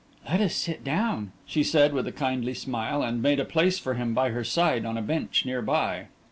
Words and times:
"Let 0.27 0.41
us 0.41 0.55
sit 0.55 0.83
down," 0.83 1.31
she 1.45 1.61
said, 1.63 1.93
with 1.93 2.07
a 2.07 2.11
kindly 2.11 2.55
smile, 2.55 3.03
and 3.03 3.21
made 3.21 3.39
a 3.39 3.45
place 3.45 3.77
for 3.77 3.93
him 3.93 4.15
by 4.15 4.29
her 4.31 4.43
side 4.43 4.83
on 4.83 4.97
a 4.97 5.01
bench 5.03 5.45
near 5.45 5.61
by. 5.61 6.07